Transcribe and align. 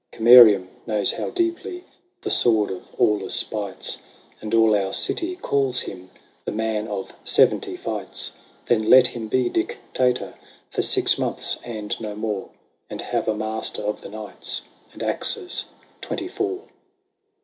Camerium 0.11 0.67
knows 0.87 1.13
how 1.13 1.29
deeply 1.29 1.83
The 2.23 2.31
sword 2.31 2.71
of 2.71 2.89
Aulus 2.97 3.43
bites; 3.43 4.01
And 4.41 4.51
all 4.51 4.73
our 4.75 4.93
city 4.93 5.35
calls 5.35 5.81
him 5.81 6.09
The 6.43 6.51
man 6.51 6.87
of 6.87 7.13
seventy 7.23 7.75
fights. 7.77 8.31
Then 8.65 8.89
let 8.89 9.09
him 9.09 9.27
be 9.27 9.47
Dictator 9.47 10.33
For 10.71 10.81
six 10.81 11.19
months 11.19 11.59
and 11.63 11.95
no 12.01 12.15
more. 12.15 12.49
And 12.89 12.99
have 12.99 13.27
a 13.27 13.35
Master 13.35 13.83
of 13.83 14.01
the 14.01 14.09
Knights, 14.09 14.63
And 14.91 15.03
axes 15.03 15.65
twenty 16.01 16.27
four." 16.27 16.61